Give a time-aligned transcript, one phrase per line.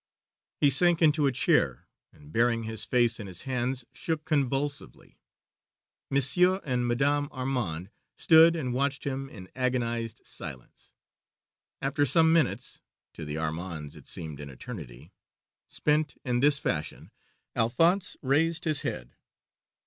[0.59, 5.19] He sank into a chair, and, burying his face in his hands, shook convulsively.
[6.09, 10.93] Monsieur and Madame Armande stood and watched him in agonized silence.
[11.83, 12.81] After some minutes
[13.13, 15.11] to the Armandes it seemed an eternity
[15.69, 17.11] spent in this fashion,
[17.55, 19.15] Alphonse raised his head.